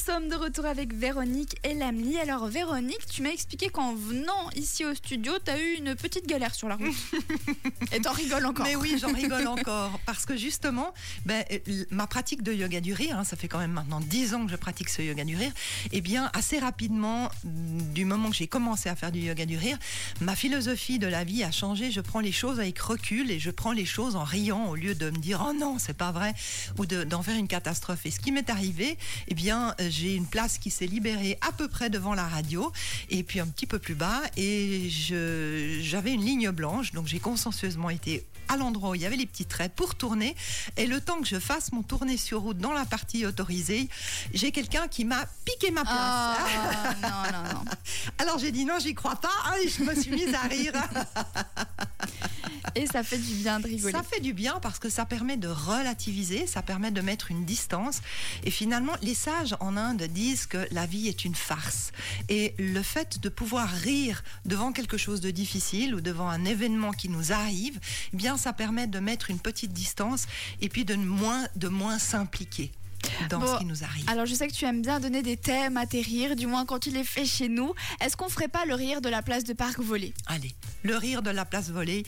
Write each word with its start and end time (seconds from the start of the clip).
sommes 0.00 0.28
de 0.28 0.34
retour 0.34 0.64
avec 0.64 0.94
Véronique 0.94 1.56
et 1.62 1.74
Lamely. 1.74 2.18
Alors 2.18 2.46
Véronique, 2.46 3.04
tu 3.06 3.20
m'as 3.20 3.30
expliqué 3.30 3.68
qu'en 3.68 3.94
venant 3.94 4.48
ici 4.56 4.82
au 4.86 4.94
studio, 4.94 5.32
tu 5.44 5.50
as 5.50 5.60
eu 5.60 5.74
une 5.74 5.94
petite 5.94 6.26
galère 6.26 6.54
sur 6.54 6.68
la 6.68 6.76
route. 6.76 6.96
et 7.92 8.00
t'en 8.00 8.12
rigoles 8.12 8.46
encore. 8.46 8.64
Mais 8.64 8.76
oui, 8.76 8.96
j'en 8.98 9.12
rigole 9.12 9.46
encore. 9.46 10.00
Parce 10.06 10.24
que 10.24 10.38
justement, 10.38 10.94
ben, 11.26 11.44
euh, 11.52 11.84
ma 11.90 12.06
pratique 12.06 12.42
de 12.42 12.50
yoga 12.50 12.80
du 12.80 12.94
rire, 12.94 13.18
hein, 13.18 13.24
ça 13.24 13.36
fait 13.36 13.46
quand 13.46 13.58
même 13.58 13.72
maintenant 13.72 14.00
10 14.00 14.34
ans 14.34 14.46
que 14.46 14.50
je 14.50 14.56
pratique 14.56 14.88
ce 14.88 15.02
yoga 15.02 15.22
du 15.24 15.36
rire, 15.36 15.52
et 15.92 15.98
eh 15.98 16.00
bien 16.00 16.30
assez 16.32 16.58
rapidement, 16.58 17.30
du 17.44 18.06
moment 18.06 18.30
que 18.30 18.36
j'ai 18.36 18.48
commencé 18.48 18.88
à 18.88 18.96
faire 18.96 19.12
du 19.12 19.20
yoga 19.20 19.44
du 19.44 19.58
rire, 19.58 19.78
ma 20.22 20.34
philosophie 20.34 20.98
de 20.98 21.08
la 21.08 21.24
vie 21.24 21.44
a 21.44 21.50
changé. 21.50 21.90
Je 21.90 22.00
prends 22.00 22.20
les 22.20 22.32
choses 22.32 22.58
avec 22.58 22.78
recul 22.78 23.30
et 23.30 23.38
je 23.38 23.50
prends 23.50 23.72
les 23.72 23.84
choses 23.84 24.16
en 24.16 24.24
riant 24.24 24.68
au 24.68 24.76
lieu 24.76 24.94
de 24.94 25.10
me 25.10 25.18
dire 25.18 25.44
oh 25.46 25.52
non, 25.52 25.78
c'est 25.78 25.96
pas 25.96 26.10
vrai, 26.10 26.32
ou 26.78 26.86
d'en 26.86 27.22
faire 27.22 27.36
une 27.36 27.48
catastrophe. 27.48 28.06
Et 28.06 28.10
ce 28.10 28.18
qui 28.18 28.32
m'est 28.32 28.48
arrivé, 28.48 28.96
eh 29.28 29.34
bien, 29.34 29.74
euh, 29.80 29.89
j'ai 29.90 30.14
une 30.14 30.26
place 30.26 30.58
qui 30.58 30.70
s'est 30.70 30.86
libérée 30.86 31.38
à 31.46 31.52
peu 31.52 31.68
près 31.68 31.90
devant 31.90 32.14
la 32.14 32.26
radio, 32.26 32.72
et 33.10 33.22
puis 33.22 33.40
un 33.40 33.46
petit 33.46 33.66
peu 33.66 33.78
plus 33.78 33.94
bas, 33.94 34.20
et 34.36 34.88
j'avais 35.80 36.12
une 36.12 36.24
ligne 36.24 36.50
blanche, 36.50 36.92
donc 36.92 37.06
j'ai 37.06 37.20
consensueusement 37.20 37.90
été 37.90 38.24
à 38.50 38.56
l'endroit 38.56 38.90
où 38.90 38.94
il 38.96 39.02
y 39.02 39.06
avait 39.06 39.16
les 39.16 39.26
petits 39.26 39.44
traits 39.44 39.72
pour 39.74 39.94
tourner. 39.94 40.34
Et 40.76 40.86
le 40.86 41.00
temps 41.00 41.20
que 41.20 41.26
je 41.26 41.38
fasse 41.38 41.72
mon 41.72 41.82
tournée 41.82 42.16
sur 42.16 42.40
route 42.40 42.58
dans 42.58 42.72
la 42.72 42.84
partie 42.84 43.24
autorisée, 43.24 43.88
j'ai 44.34 44.50
quelqu'un 44.50 44.88
qui 44.88 45.04
m'a 45.04 45.24
piqué 45.44 45.70
ma 45.70 45.82
place. 45.82 45.94
Ah, 45.96 46.94
non, 47.02 47.32
non, 47.32 47.54
non. 47.54 47.64
Alors 48.18 48.38
j'ai 48.38 48.50
dit 48.50 48.64
non, 48.64 48.78
j'y 48.80 48.94
crois 48.94 49.16
pas, 49.16 49.28
hein, 49.46 49.54
et 49.64 49.68
je 49.68 49.82
me 49.84 49.94
suis 49.94 50.10
mise 50.10 50.34
à 50.34 50.48
rire. 50.48 50.72
Et 52.74 52.86
ça 52.86 53.02
fait 53.02 53.18
du 53.18 53.34
bien 53.34 53.60
de 53.60 53.66
rigoler. 53.66 53.92
Ça 53.92 54.02
fait 54.02 54.20
du 54.20 54.32
bien 54.32 54.58
parce 54.60 54.78
que 54.78 54.88
ça 54.88 55.04
permet 55.04 55.36
de 55.36 55.48
relativiser, 55.48 56.46
ça 56.46 56.62
permet 56.62 56.90
de 56.90 57.00
mettre 57.00 57.30
une 57.30 57.44
distance. 57.44 58.00
Et 58.44 58.50
finalement, 58.50 58.94
les 59.02 59.14
sages 59.14 59.56
en 59.60 59.76
Inde 59.76 60.02
disent 60.02 60.46
que 60.46 60.66
la 60.70 60.86
vie 60.86 61.08
est 61.08 61.24
une 61.24 61.34
farce. 61.34 61.92
Et 62.28 62.54
le 62.58 62.82
fait 62.82 63.20
de 63.20 63.28
pouvoir 63.28 63.68
rire 63.68 64.22
devant 64.44 64.72
quelque 64.72 64.96
chose 64.96 65.20
de 65.20 65.30
difficile 65.30 65.94
ou 65.94 66.00
devant 66.00 66.28
un 66.28 66.44
événement 66.44 66.92
qui 66.92 67.08
nous 67.08 67.32
arrive, 67.32 67.78
eh 68.12 68.16
bien, 68.16 68.36
ça 68.36 68.52
permet 68.52 68.86
de 68.86 68.98
mettre 68.98 69.30
une 69.30 69.40
petite 69.40 69.72
distance 69.72 70.26
et 70.60 70.68
puis 70.68 70.84
de 70.84 70.94
moins, 70.94 71.46
de 71.56 71.68
moins 71.68 71.98
s'impliquer 71.98 72.72
dans 73.28 73.54
ce 73.54 73.58
qui 73.58 73.64
nous 73.64 73.84
arrive. 73.84 74.08
Alors 74.08 74.26
je 74.26 74.34
sais 74.34 74.48
que 74.48 74.52
tu 74.52 74.64
aimes 74.64 74.82
bien 74.82 75.00
donner 75.00 75.22
des 75.22 75.36
thèmes 75.36 75.76
à 75.76 75.86
tes 75.86 76.00
rires, 76.00 76.36
du 76.36 76.46
moins 76.46 76.64
quand 76.64 76.78
tu 76.78 76.90
les 76.90 77.04
fais 77.04 77.24
chez 77.24 77.48
nous. 77.48 77.74
Est-ce 78.00 78.16
qu'on 78.16 78.28
ferait 78.28 78.48
pas 78.48 78.64
le 78.64 78.74
rire 78.74 79.00
de 79.00 79.08
la 79.08 79.22
place 79.22 79.44
de 79.44 79.52
Parc 79.52 79.80
Volée 79.80 80.14
Allez, 80.26 80.54
le 80.82 80.96
rire 80.96 81.22
de 81.22 81.30
la 81.30 81.44
place 81.44 81.70
Volée. 81.70 82.04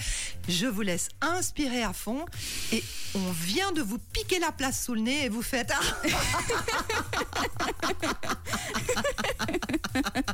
Je 0.48 0.66
vous 0.66 0.82
laisse 0.82 1.08
inspirer 1.20 1.82
à 1.82 1.92
fond 1.92 2.24
et 2.72 2.82
on 3.14 3.30
vient 3.32 3.72
de 3.72 3.82
vous 3.82 3.98
piquer 3.98 4.38
la 4.38 4.52
place 4.52 4.84
sous 4.84 4.94
le 4.94 5.00
nez 5.00 5.24
et 5.24 5.28
vous 5.28 5.42
faites. 5.42 5.72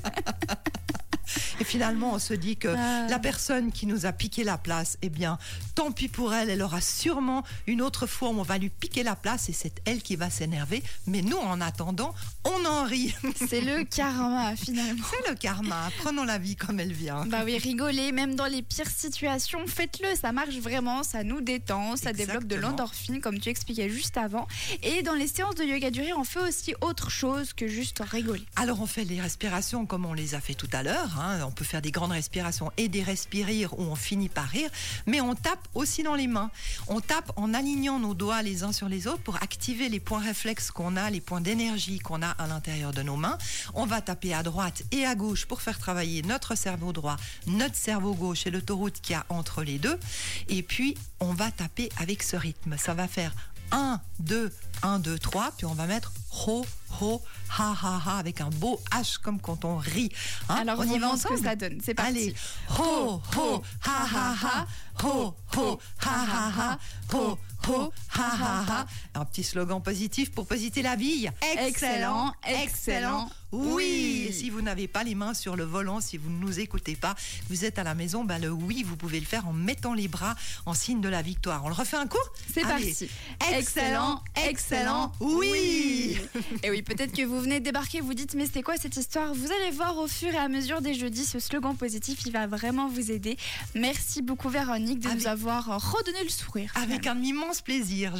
Finalement, 1.70 2.14
on 2.14 2.20
se 2.20 2.34
dit 2.34 2.58
que 2.58 2.68
ah. 2.68 3.08
la 3.10 3.20
personne 3.20 3.72
qui 3.72 3.86
nous 3.86 4.08
a 4.08 4.12
piqué 4.12 4.44
la 4.44 4.58
place, 4.58 4.98
eh 5.04 5.10
bien, 5.10 5.38
tant 5.76 5.92
pis 5.92 6.08
pour 6.08 6.34
elle, 6.34 6.50
elle 6.50 6.64
aura 6.64 6.82
sûrement 6.82 7.44
une 7.68 7.82
autre 7.82 8.08
fois 8.08 8.30
où 8.30 8.40
on 8.40 8.44
va 8.44 8.58
lui 8.58 8.70
piquer 8.70 9.04
la 9.04 9.16
place 9.16 9.50
et 9.50 9.54
c'est 9.54 9.80
elle 9.86 10.02
qui 10.02 10.16
va 10.16 10.30
s'énerver. 10.30 10.82
Mais 11.06 11.22
nous, 11.22 11.38
en 11.38 11.62
attendant, 11.62 12.16
on 12.44 12.66
en 12.66 12.84
rit. 12.86 13.14
C'est 13.50 13.62
le 13.62 13.84
karma, 13.84 14.56
finalement. 14.56 15.06
C'est 15.10 15.30
le 15.30 15.36
karma. 15.36 15.90
Prenons 16.00 16.24
la 16.24 16.38
vie 16.38 16.56
comme 16.56 16.80
elle 16.80 16.92
vient. 16.92 17.26
Bah 17.26 17.42
oui, 17.46 17.58
rigoler, 17.58 18.12
même 18.12 18.36
dans 18.36 18.46
les 18.46 18.62
pires 18.62 18.90
situations, 18.90 19.66
faites-le. 19.68 20.16
Ça 20.16 20.32
marche 20.32 20.56
vraiment, 20.58 21.04
ça 21.04 21.24
nous 21.24 21.42
détend, 21.42 21.96
ça 21.96 22.14
développe 22.14 22.46
de 22.46 22.56
l'endorphine, 22.56 23.22
comme 23.22 23.40
tu 23.40 23.50
expliquais 23.50 23.90
juste 23.90 24.18
avant. 24.18 24.48
Et 24.82 25.04
dans 25.04 25.14
les 25.14 25.28
séances 25.28 25.56
de 25.56 25.64
yoga 25.64 25.92
du 25.92 26.02
rire, 26.02 26.16
on 26.18 26.24
fait 26.24 26.42
aussi 26.42 26.74
autre 26.82 27.12
chose 27.12 27.54
que 27.54 27.68
juste 27.68 28.00
rigoler. 28.00 28.46
Alors, 28.56 28.82
on 28.82 28.88
fait 28.88 29.06
les 29.06 29.22
respirations 29.22 29.86
comme 29.86 30.06
on 30.06 30.14
les 30.14 30.36
a 30.36 30.42
fait 30.42 30.56
tout 30.56 30.70
à 30.74 30.84
l'heure. 30.84 31.20
Hein 31.20 31.40
on 31.46 31.52
peut 31.60 31.66
faire 31.66 31.82
des 31.82 31.92
grandes 31.92 32.14
respirations 32.14 32.72
et 32.78 32.88
des 32.88 33.04
respirer 33.04 33.66
où 33.66 33.82
on 33.82 33.96
finit 33.96 34.30
par 34.30 34.48
rire, 34.48 34.70
mais 35.06 35.20
on 35.20 35.36
tape 35.36 35.68
aussi 35.76 36.04
dans 36.04 36.16
les 36.16 36.28
mains. 36.28 36.52
On 36.88 37.02
tape 37.02 37.34
en 37.36 37.54
alignant 37.54 38.00
nos 38.00 38.14
doigts 38.14 38.42
les 38.42 38.64
uns 38.64 38.72
sur 38.72 38.88
les 38.88 39.08
autres 39.08 39.22
pour 39.24 39.36
activer 39.44 39.90
les 39.90 40.00
points 40.00 40.22
réflexes 40.22 40.72
qu'on 40.72 40.96
a, 40.96 41.10
les 41.10 41.20
points 41.20 41.42
d'énergie 41.42 42.00
qu'on 42.00 42.22
a 42.22 42.30
à 42.30 42.48
l'intérieur 42.48 42.94
de 42.94 43.02
nos 43.02 43.18
mains. 43.18 43.38
On 43.74 43.86
va 43.86 44.00
taper 44.00 44.34
à 44.34 44.42
droite 44.42 44.84
et 44.92 45.06
à 45.06 45.16
gauche 45.16 45.48
pour 45.48 45.62
faire 45.62 45.80
travailler 45.80 46.22
notre 46.22 46.56
cerveau 46.56 46.94
droit, 46.94 47.18
notre 47.46 47.76
cerveau 47.76 48.14
gauche 48.14 48.48
et 48.48 48.52
l'autoroute 48.52 49.02
qu'il 49.02 49.14
y 49.14 49.16
a 49.16 49.26
entre 49.28 49.62
les 49.62 49.80
deux. 49.80 50.00
Et 50.48 50.64
puis, 50.64 50.96
on 51.20 51.34
va 51.34 51.52
taper 51.52 51.90
avec 51.98 52.24
ce 52.24 52.38
rythme. 52.38 52.78
Ça 52.78 52.94
va 52.94 53.10
faire 53.10 53.34
1, 53.72 54.00
2, 54.20 54.50
1, 54.84 55.00
2, 55.00 55.20
3, 55.20 55.52
puis 55.58 55.66
on 55.66 55.74
va 55.74 55.88
mettre 55.88 56.14
ho, 56.48 56.66
ho, 57.02 57.22
ha, 57.58 57.76
ha, 57.82 58.02
ha, 58.06 58.18
avec 58.18 58.42
un 58.42 58.50
beau 58.50 58.80
H 58.92 59.18
comme 59.20 59.40
quand 59.40 59.66
on 59.66 59.78
rit. 59.78 60.12
Hein 60.50 60.58
Alors 60.62 60.80
on, 60.80 60.84
y 60.84 60.98
va 61.00 61.16
ce 61.18 61.28
que 61.28 61.38
ça 61.38 61.56
donne. 61.56 61.80
C'est 61.84 61.94
parti. 61.94 62.10
Allez, 62.10 62.36
ho, 62.78 63.22
ho, 63.38 63.64
ha, 63.86 64.08
ha, 64.14 64.36
ha, 64.44 64.68
ho, 65.04 65.36
ho, 65.56 65.80
ha, 66.02 66.26
ha, 66.32 66.52
ha, 66.58 66.80
ho, 67.14 67.38
ho, 67.68 67.94
ha, 68.16 68.30
ha, 68.42 68.66
ha. 68.68 68.86
Un 69.20 69.26
petit 69.26 69.44
slogan 69.44 69.82
positif 69.82 70.32
pour 70.32 70.48
positer 70.48 70.82
la 70.82 70.96
vie. 70.96 71.30
Excellent, 71.58 72.34
excellent. 72.48 73.30
Oui. 73.52 74.09
Si 74.40 74.50
vous 74.50 74.62
n'avez 74.62 74.88
pas 74.88 75.04
les 75.04 75.16
mains 75.16 75.34
sur 75.34 75.58
le 75.58 75.66
volant, 75.66 76.00
si 76.00 76.16
vous 76.18 76.30
ne 76.30 76.40
nous 76.40 76.62
écoutez 76.62 76.96
pas, 76.96 77.14
vous 77.50 77.66
êtes 77.66 77.78
à 77.78 77.84
la 77.84 77.94
maison, 77.94 78.24
ben 78.24 78.40
le 78.40 78.50
oui, 78.50 78.84
vous 78.84 78.96
pouvez 78.96 79.20
le 79.20 79.26
faire 79.26 79.46
en 79.50 79.52
mettant 79.52 79.94
les 79.94 80.08
bras 80.08 80.34
en 80.66 80.74
signe 80.74 81.02
de 81.02 81.10
la 81.10 81.22
victoire. 81.22 81.66
On 81.66 81.68
le 81.68 81.74
refait 81.74 81.98
un 81.98 82.08
coup 82.08 82.18
C'est 82.54 82.62
parti. 82.62 83.10
Excellent, 83.52 84.24
excellent, 84.48 85.12
oui. 85.20 86.18
Et 86.64 86.70
oui, 86.70 86.82
peut-être 86.84 87.12
que 87.12 87.24
vous 87.24 87.42
venez 87.42 87.60
de 87.60 87.66
débarquer, 87.66 88.00
vous 88.00 88.14
dites 88.14 88.34
mais 88.36 88.48
c'est 88.52 88.62
quoi 88.62 88.78
cette 88.78 88.96
histoire? 88.96 89.34
Vous 89.34 89.52
allez 89.52 89.72
voir 89.72 89.98
au 89.98 90.08
fur 90.08 90.34
et 90.34 90.38
à 90.38 90.48
mesure 90.48 90.80
des 90.80 90.94
jeudis, 90.94 91.26
ce 91.26 91.40
slogan 91.40 91.76
positif, 91.76 92.20
il 92.26 92.32
va 92.32 92.48
vraiment 92.48 92.88
vous 92.88 93.12
aider. 93.12 93.36
Merci 93.76 94.22
beaucoup 94.22 94.48
Véronique 94.48 95.00
de 95.00 95.10
nous 95.10 95.28
avoir 95.28 95.66
redonné 95.66 96.24
le 96.24 96.30
sourire. 96.30 96.72
Avec 96.76 97.08
un 97.08 97.22
immense 97.22 97.62
plaisir. 97.62 98.16